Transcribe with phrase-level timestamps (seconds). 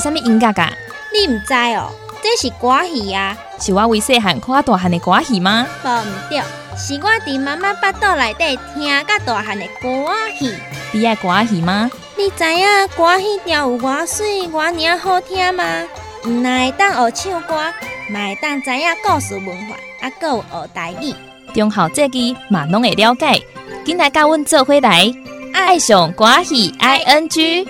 [0.00, 0.72] 什么音乐噶？
[1.12, 1.90] 你唔知哦，
[2.22, 3.36] 这是歌戏啊。
[3.58, 5.66] 是我为细汉看大汉的歌戏吗？
[5.84, 6.38] 无唔对，
[6.76, 10.54] 是我伫妈妈腹肚内底听甲大汉的歌戏。
[10.92, 11.90] 你爱歌戏吗？
[12.16, 12.66] 你知影
[12.96, 15.64] 歌戏调有偌水、偌尔好听吗？
[16.26, 17.54] 唔但会当学唱歌，
[18.10, 21.14] 嘛会当知影故事文化，啊，搁有学台语。
[21.54, 23.42] 中校这句嘛拢会了解，
[23.84, 25.12] 紧来甲阮做伙来，
[25.52, 27.66] 爱上歌戏 I N G。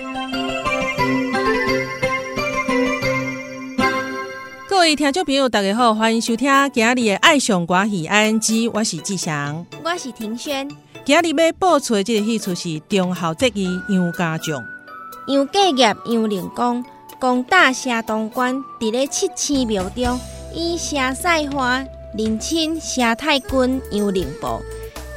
[4.81, 10.67] 位听众朋友，大家好，欢迎收听今日的《爱上歌戏 I N G》，我是志祥，我是庭轩。
[11.05, 14.59] 今日要播出的这个戏曲是忠孝节义杨家将。
[15.27, 16.83] 杨继业、杨灵公
[17.19, 20.19] 攻打谢东关，伫咧七星庙中，
[20.51, 21.85] 以谢赛花。
[22.17, 24.59] 认亲谢太君杨灵甫，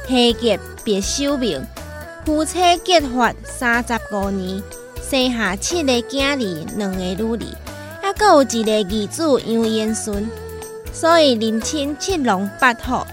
[0.07, 1.59] 提结别守命，
[2.23, 4.61] 夫妻结发三十五年，
[5.01, 7.64] 生下七个囝儿，两个女儿，还
[8.17, 10.29] 阁有一个儿子杨延顺，
[10.93, 13.05] 所以认亲七龙八虎。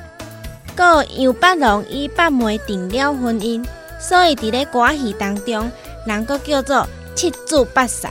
[0.76, 3.64] 阁杨八龙与八妹订了婚姻，
[3.98, 5.70] 所以伫咧歌戏当中，
[6.06, 8.06] 人阁叫做七祖八婿。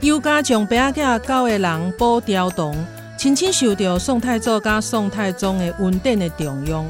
[0.00, 2.74] 尤家将伯仔九个人保调动。
[3.16, 6.86] 亲亲受到宋太祖甲宋太宗的恩典的重用，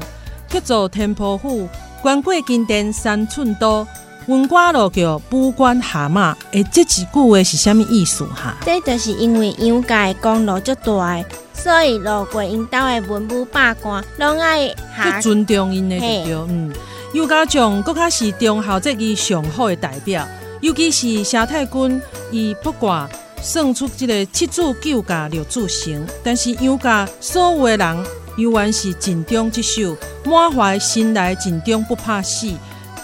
[0.49, 1.69] 去做天婆府，
[2.01, 3.87] 官过金殿三寸多，
[4.27, 6.35] 文官落叫不管下马。
[6.51, 8.55] 诶，这几句话是啥物意思哈？
[8.65, 11.23] 这就是因为杨家的功劳足大，
[11.53, 16.33] 所以路过因兜的文武百官拢爱去尊重因的对对。
[16.33, 16.73] 嗯，
[17.13, 20.27] 杨家将更较是忠孝这个上好的代表，
[20.61, 22.01] 尤其是谢太君，
[22.31, 23.07] 伊不管。
[23.41, 28.05] 算出这个七子九家六子成，但是杨家所有的人
[28.37, 32.49] 犹原是尽忠职守，满怀心来尽忠不怕死，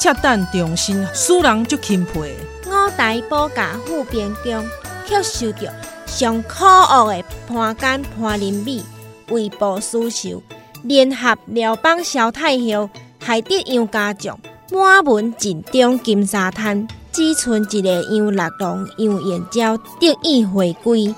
[0.01, 2.35] 切胆忠心，使人足钦佩。
[2.65, 4.65] 五代保驾护边疆，
[5.05, 5.71] 却受到
[6.07, 8.81] 上可恶的潘奸潘林美
[9.29, 10.41] 为报私仇，
[10.81, 12.89] 联合辽邦萧太后，
[13.19, 14.39] 害得杨家将
[14.71, 16.87] 满门尽忠金沙滩。
[17.11, 21.13] 只剩一个杨六郎、杨延昭得以回归。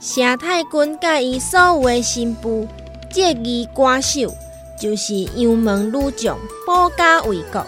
[0.00, 2.68] 佘太君甲伊所有的新妇，
[3.12, 4.32] 这二歌手
[4.80, 7.66] 就是杨门女将保家卫国。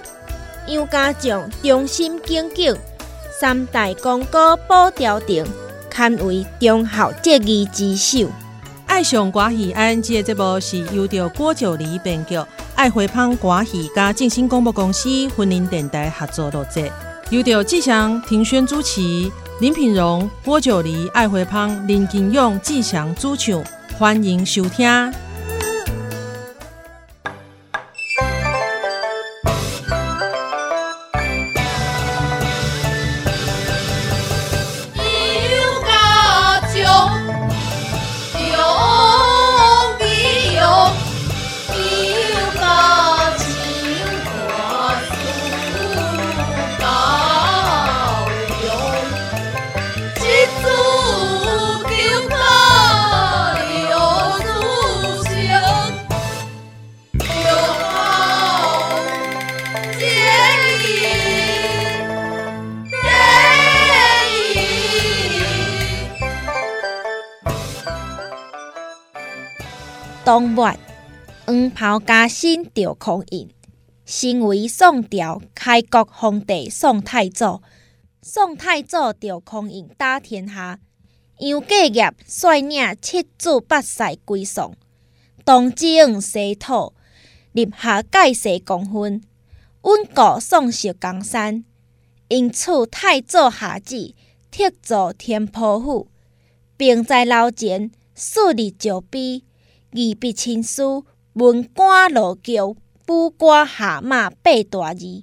[0.67, 2.77] 杨家将忠心耿耿，
[3.41, 5.45] 三代功高保朝廷，
[5.91, 8.29] 堪为忠孝节义之首。
[8.87, 12.39] 爱上歌戏 I N G 的节目是由着郭九黎编剧，
[12.77, 16.91] 爱回芳歌戏加静心广播公司婚姻电台合作录制。
[17.31, 19.01] 由着志祥、庭轩主持，
[19.59, 23.65] 林品荣、郭九黎、爱回芳、林金勇、志祥主唱，
[23.99, 24.87] 欢迎收听。
[70.33, 70.75] 东末，
[71.45, 73.51] 黄袍加身着空印，
[74.07, 77.61] 身为宋朝开国皇帝宋太祖。
[78.23, 80.79] 宋太祖着空印打天下，
[81.37, 84.75] 杨继业率领七子八婿归宋，
[85.45, 86.95] 东征西讨，
[87.53, 89.23] 立下盖世功勋，
[89.83, 91.63] 稳固宋室江山。
[92.29, 94.15] 因此，太祖下旨
[94.51, 96.09] 特造天婆府，
[96.79, 99.43] 并在楼前树立石碑。
[99.93, 101.05] 义笔亲书，
[101.35, 102.75] 文官落轿，
[103.09, 105.23] 武官下马八大字。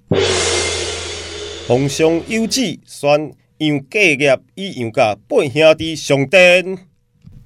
[1.67, 6.87] 皇上有旨，宣杨继业与杨家八兄弟上殿。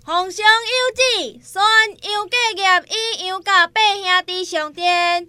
[0.06, 1.62] 皇上有旨，宣
[2.02, 5.28] 杨继业与杨家八兄弟上殿。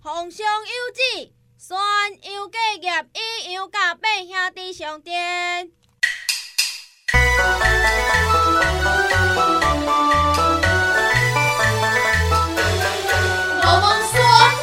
[0.00, 1.76] 皇上有旨，宣
[2.22, 2.56] 杨继
[2.86, 5.72] 业与杨家八兄弟上殿。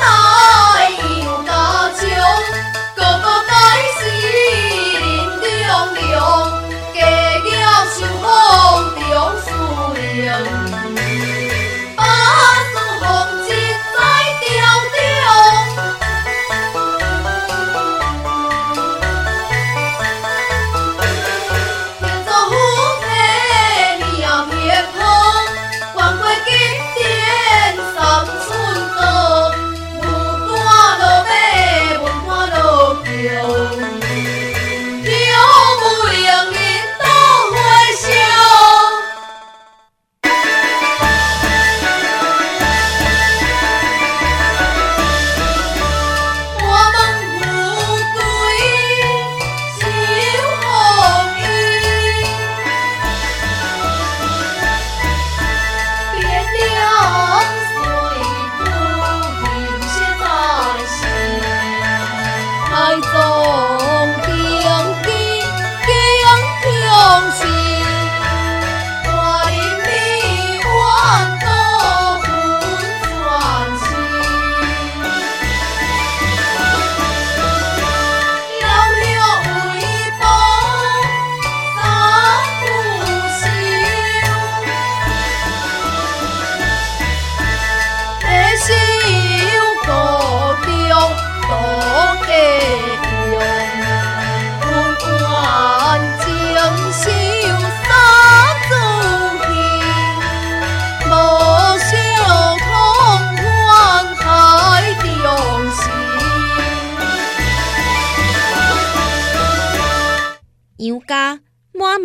[0.01, 0.99] 来迎
[1.95, 2.11] 娶舅
[2.95, 3.51] 哥哥歹
[3.99, 4.01] 心
[5.01, 5.51] 人丢
[5.95, 6.01] 丢
[6.93, 6.97] 家
[7.43, 7.47] 中
[7.91, 8.25] 修好
[8.95, 9.01] 丢
[9.43, 9.45] 失
[10.25, 10.62] 了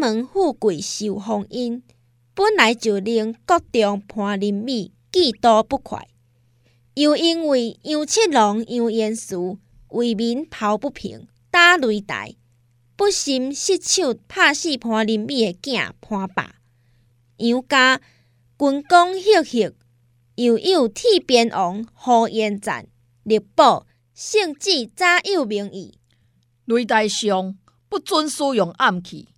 [0.09, 1.83] 门富贵受封印，
[2.33, 6.09] 本来就令国中潘林美嫉妒不快，
[6.95, 9.59] 又因为杨七郎、杨延嗣
[9.89, 12.37] 为民抱不平，打擂台，
[12.97, 16.55] 不慎失手拍死潘林美的囝潘爸。
[17.37, 18.01] 杨家
[18.59, 19.75] 军功赫赫，
[20.37, 22.87] 又有铁鞭王呼延赞
[23.25, 25.99] 力保，圣旨早有名义。
[26.67, 27.59] 擂台上
[27.91, 29.29] 不准使用暗器，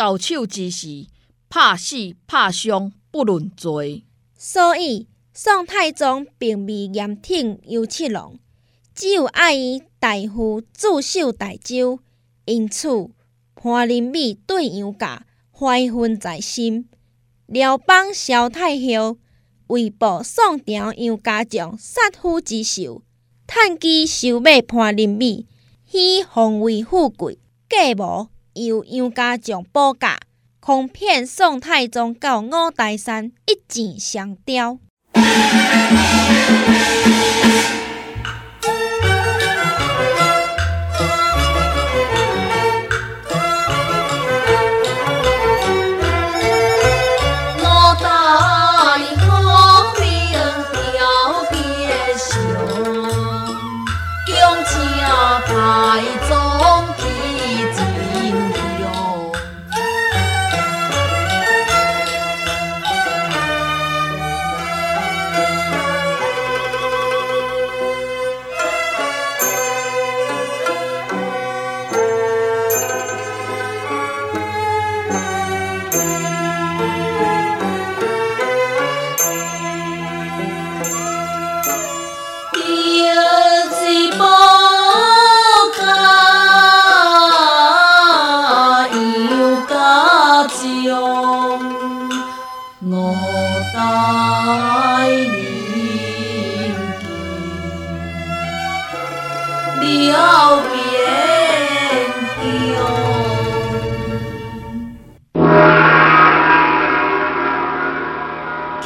[0.00, 1.08] 交手之时
[1.50, 4.02] 拍死拍伤不论罪。
[4.34, 8.38] 所以宋太宗并未严挺杨七郎，
[8.94, 11.98] 只有爱伊大夫驻守台州，
[12.46, 13.10] 因此
[13.54, 16.88] 潘林美对杨家怀恨在心。
[17.44, 19.18] 辽邦萧太后
[19.66, 23.02] 为报宋朝杨家将杀父之仇，
[23.46, 25.44] 趁机收买潘林美，
[25.92, 27.38] 以皇位富贵，
[27.68, 30.18] 计谋由杨家将保驾，
[30.60, 34.78] 诓骗宋太宗到五台山一箭双雕。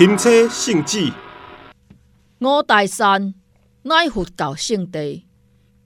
[0.06, 1.11] 钦差圣旨，
[2.38, 3.32] 五台山
[3.84, 5.25] 乃佛教圣地，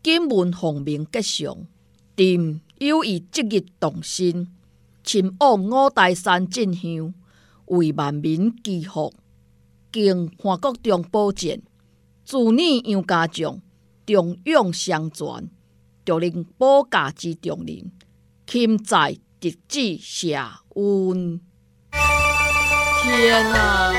[0.03, 1.69] 今闻奉明吉祥，
[2.17, 4.49] 朕有意即日动身，
[5.05, 7.15] 前往五台山进香，
[7.67, 9.15] 为万民祈福。
[9.93, 11.63] 经韩国中保证，
[12.25, 13.63] 自你杨家将
[14.05, 15.49] 忠勇相传，
[16.05, 17.93] 着令保驾之重任，
[18.49, 21.41] 钦在直旨下恩。
[23.11, 23.93] 天啊！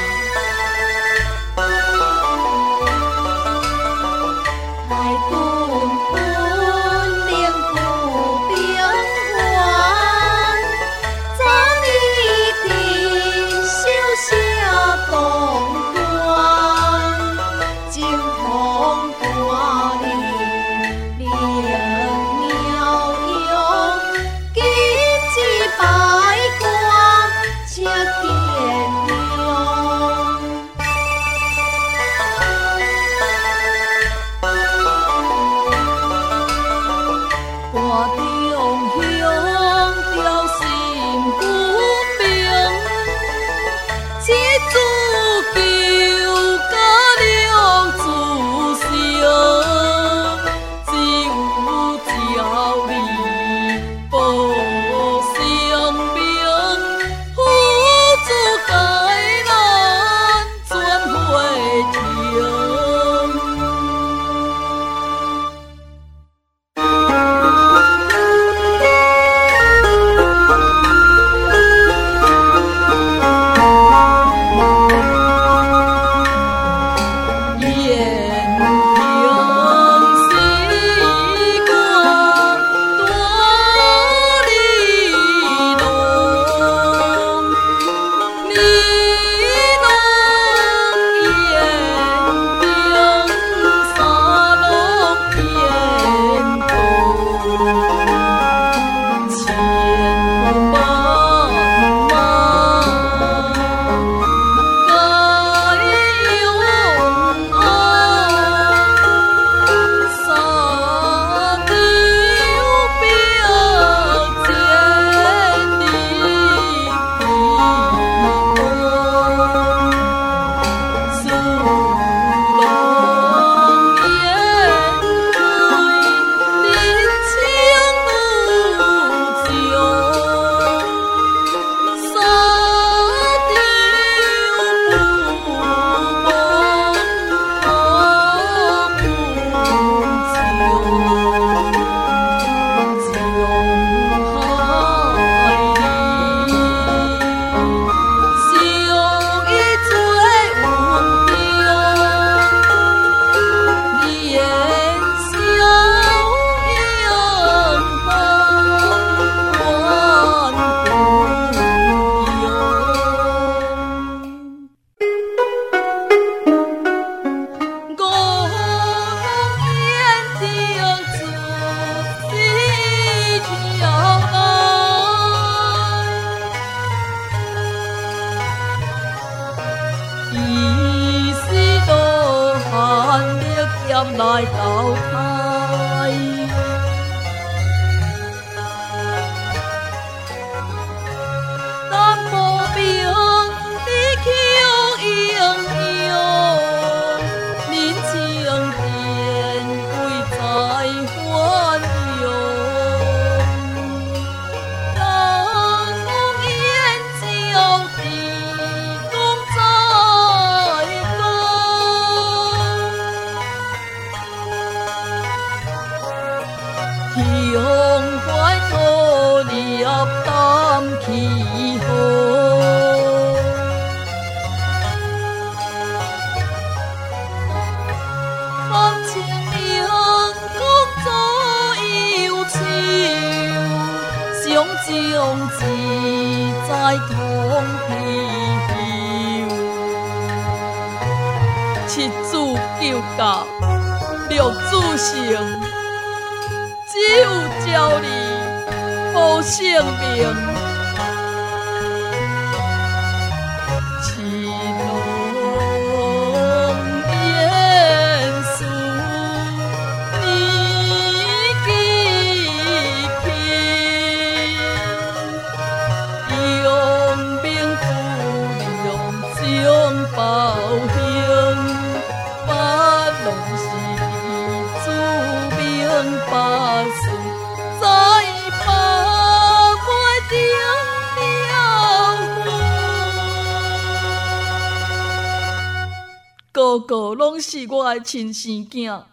[287.99, 289.03] 亲生囝，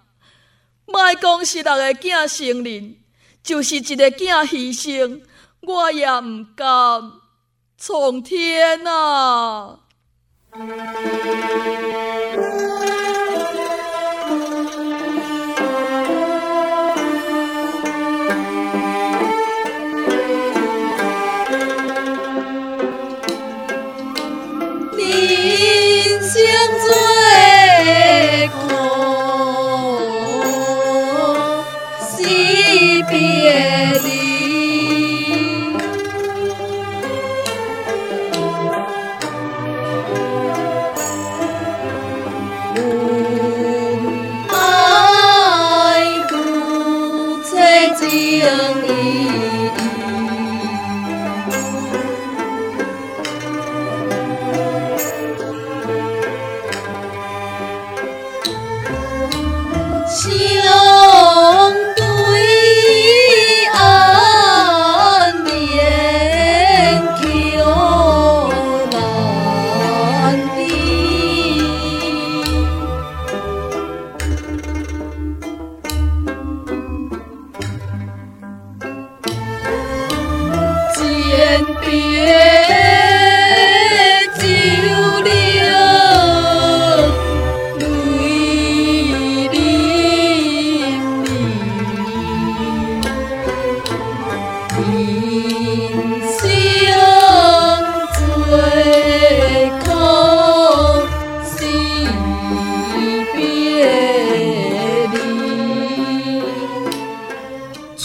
[0.87, 2.97] 莫讲是六个囝成人，
[3.43, 5.23] 就是一个囝牺牲，
[5.61, 7.13] 我也不甘，
[7.77, 9.81] 从天啊！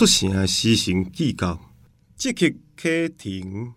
[0.01, 1.59] 出声施行教教，
[2.15, 3.75] 即个课程。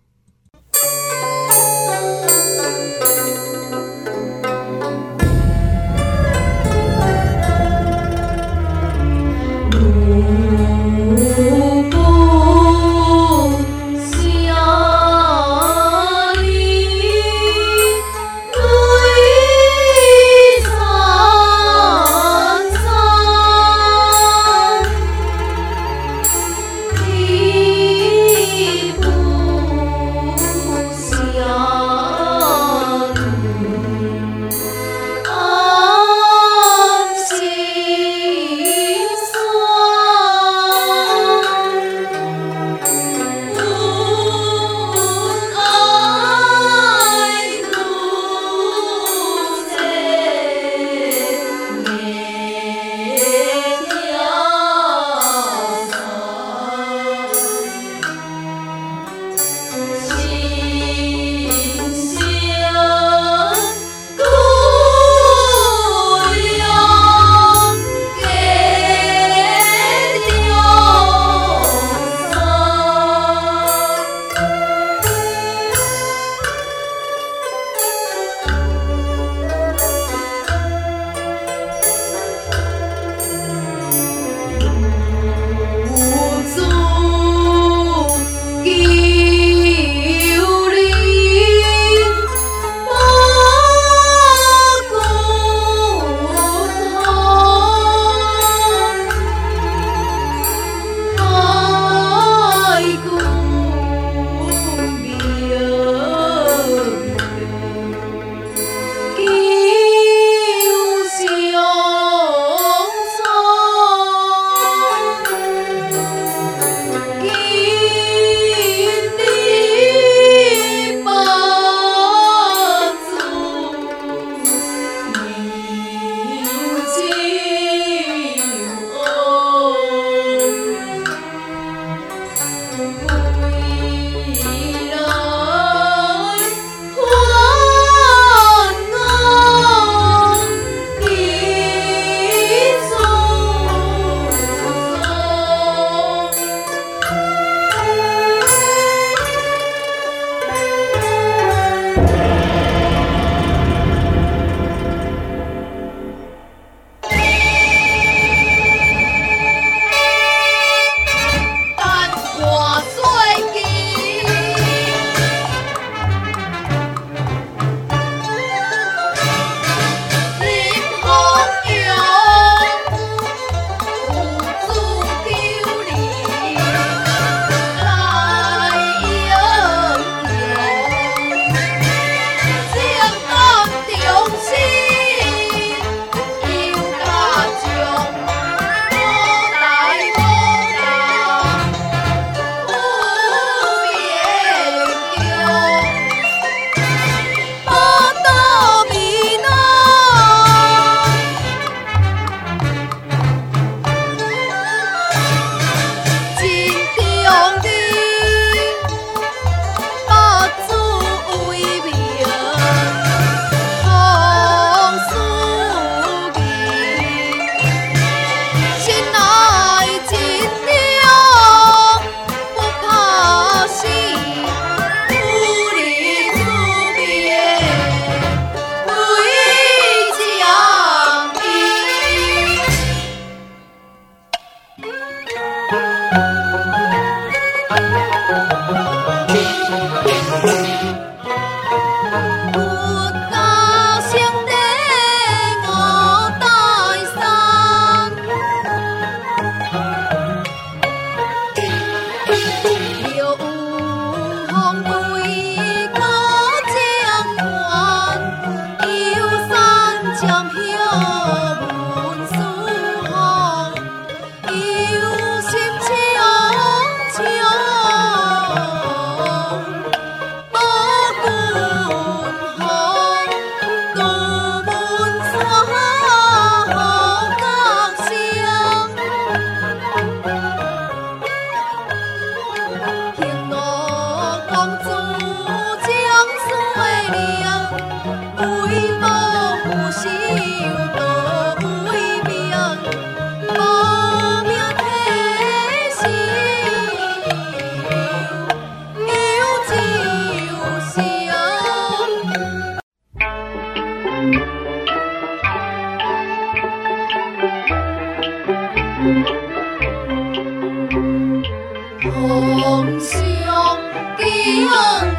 [312.01, 313.77] 同上
[314.17, 315.14] 敬。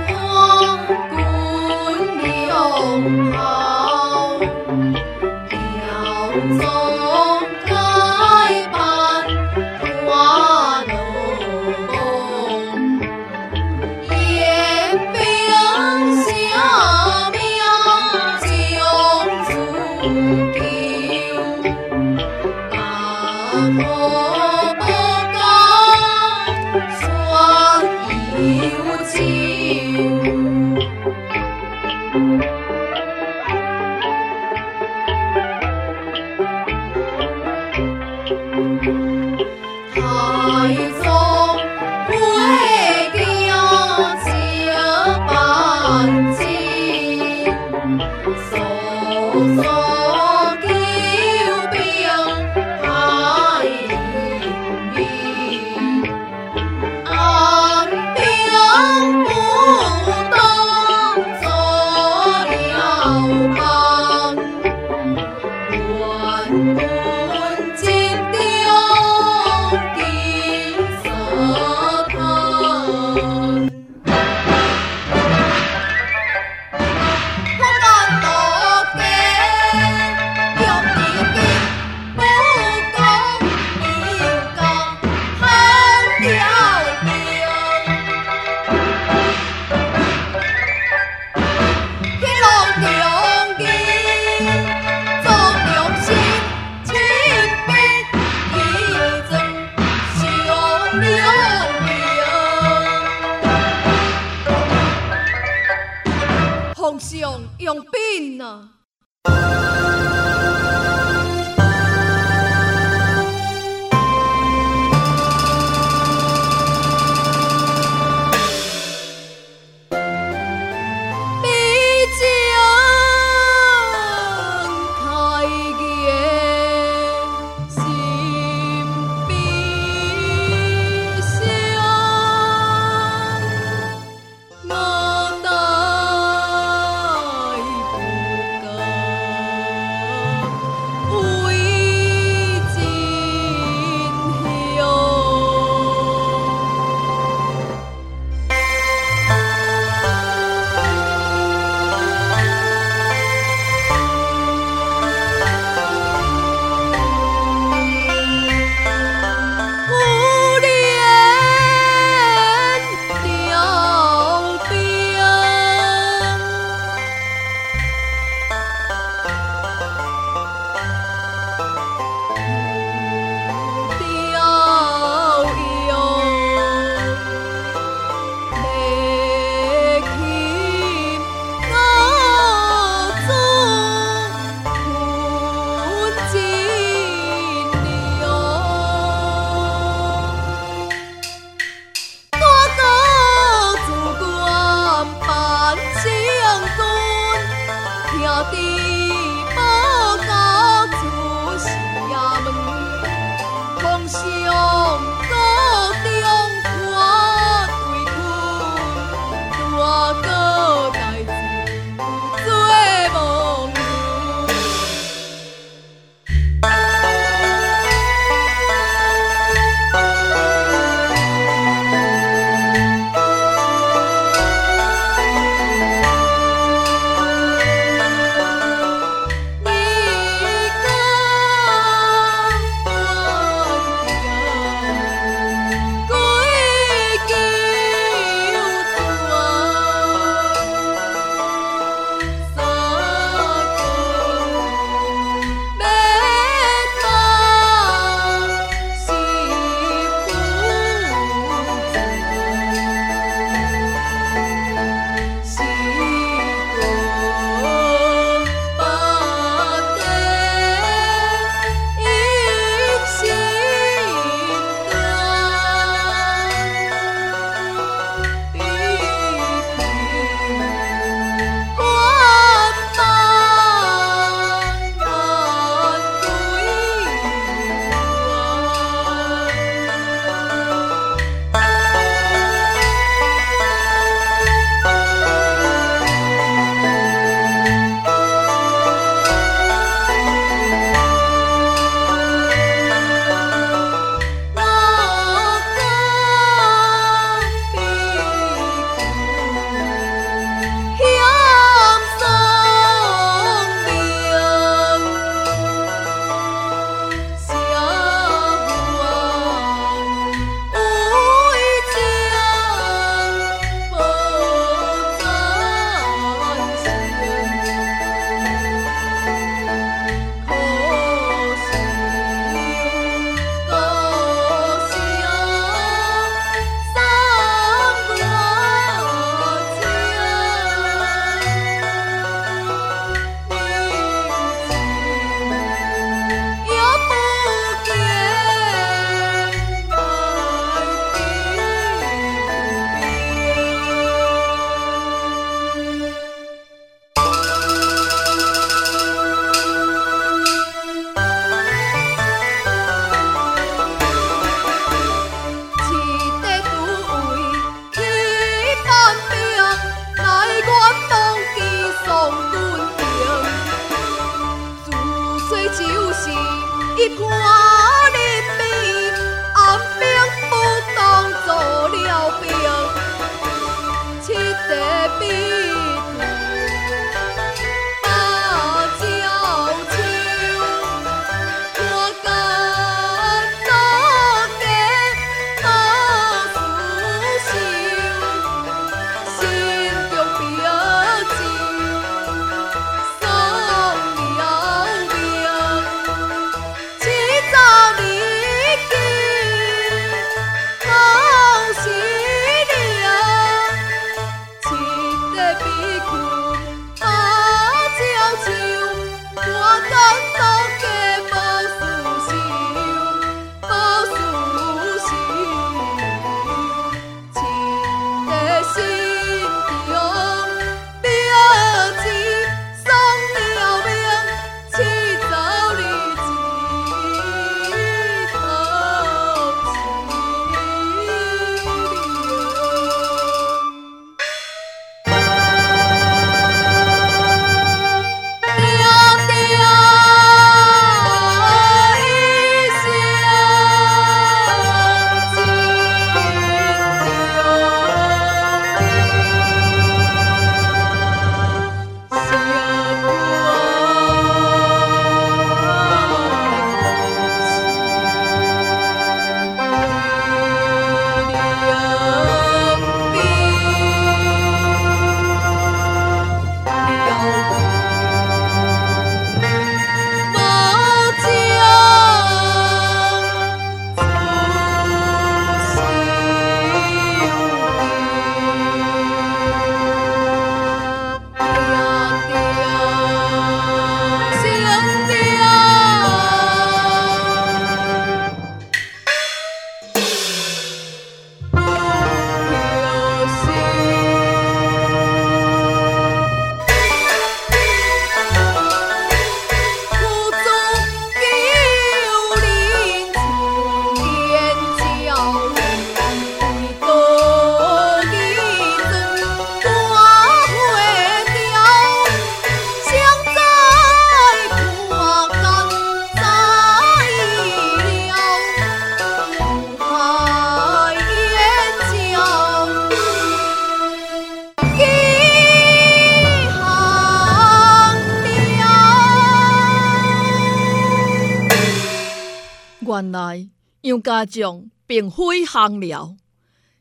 [533.96, 536.16] 杨家将并非行了，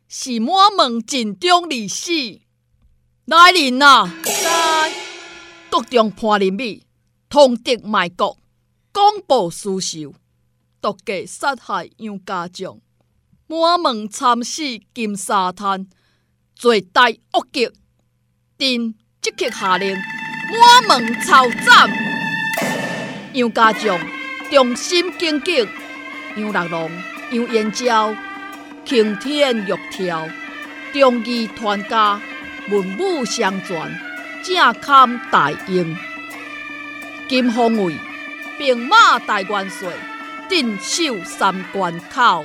[0.09, 2.41] 是满门尽忠烈士。
[3.23, 4.03] 来人啊！
[4.43, 4.93] 来，
[5.71, 6.83] 国中潘林美
[7.29, 8.37] 通敌卖国，
[8.91, 10.13] 公报私仇，
[10.81, 12.79] 毒计杀害杨家将，
[13.47, 14.61] 满门惨死
[14.93, 15.87] 金沙滩，
[16.53, 17.71] 罪大恶极。
[18.57, 21.89] 朕即刻下令满门抄斩。
[23.33, 23.99] 杨家将
[24.51, 25.67] 忠心耿耿，
[26.35, 26.89] 杨六郎、
[27.31, 28.13] 杨延昭
[28.83, 30.27] 擎天玉跳，
[30.93, 32.19] 忠义传家。
[32.67, 33.95] 文武相传，
[34.43, 35.95] 正堪大英。
[37.27, 37.95] 金方卫
[38.57, 39.89] 兵马大元帅，
[40.49, 42.43] 镇守三关口。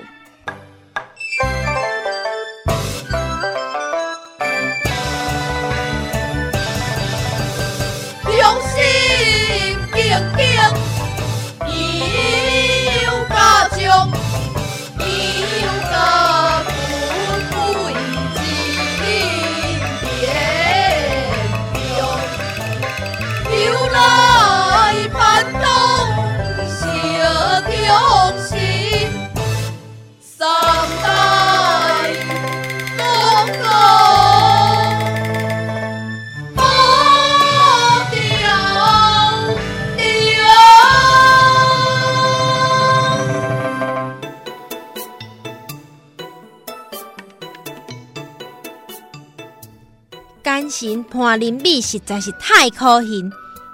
[50.81, 53.31] 神潘林美实在是太可恨，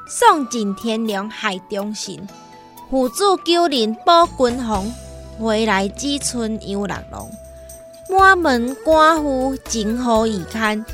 [0.09, 2.29] 丧尽天良害忠臣，
[2.91, 4.93] 父子九人保君皇，
[5.39, 7.07] 回来只剩杨六郎，
[8.11, 10.85] 满门官夫情何以堪？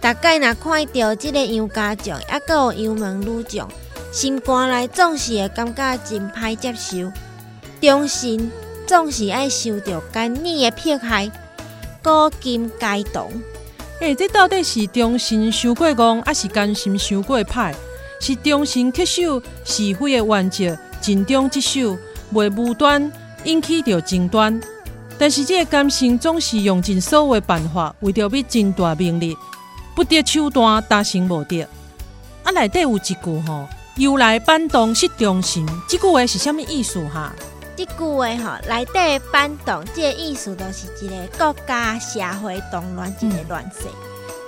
[0.00, 3.68] 大概若看到这个杨家将，还有杨门女将，
[4.10, 7.12] 心肝内总是会感觉真歹接受。
[7.80, 8.50] 忠臣
[8.84, 11.30] 总是爱受到奸佞的迫害，
[12.02, 13.30] 古今皆同。
[14.00, 17.74] 哎，这到底是忠心受过戆，还是甘心受过歹？
[18.20, 21.96] 是忠心恪守是非的原则，尽忠职守，
[22.32, 23.10] 未无端
[23.44, 24.60] 引起着争端。
[25.18, 29.34] 但是这个甘心总是用尽所有的办法，为着要争大名利，
[29.94, 31.62] 不得手段达成目的。
[32.42, 37.34] 啊，内底有一句吼：“由来板动是忠心。”这句话是啥物意思哈？
[37.76, 43.86] 这句话吼，内底反动，这个意思就是一个国家社会动乱，一个乱世。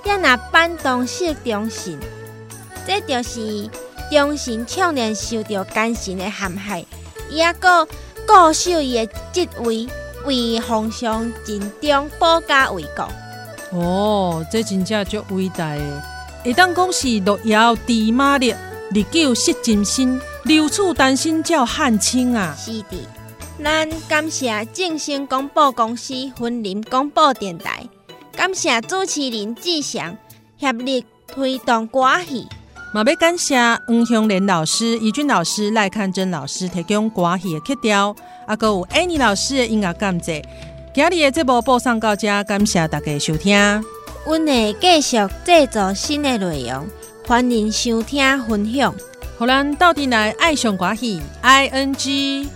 [0.04, 1.98] 要若反动失忠心，
[2.86, 3.68] 这就是
[4.10, 6.84] 忠心少年受到奸臣的陷害，
[7.28, 7.84] 伊还个
[8.26, 9.86] 固守伊的职位，
[10.24, 13.06] 为皇上尽忠，保家卫国。
[13.78, 15.82] 哦，这真正足伟大诶，
[16.44, 18.54] 会当讲是路遥知马力，
[18.94, 22.56] 日久失人心，留处丹心照汗青啊！
[22.58, 23.06] 是的。
[23.62, 27.84] 咱感谢正兴广播公司分林广播电台，
[28.32, 30.16] 感谢主持人志祥
[30.58, 32.46] 协力推动歌戏，
[32.94, 38.14] 嘛要感谢黄香莲老师、怡君老师、赖看珍老师提供歌戏的曲调，
[38.46, 40.40] 啊，搁有 Annie 老师的音乐感谢。
[40.94, 43.56] 今日的节目播送到这，感谢大家收听。
[44.24, 46.86] 阮会继续制作新的内容，
[47.26, 48.94] 欢迎收听分享。
[49.36, 52.48] 好咱到底来爱上歌戏，I N G。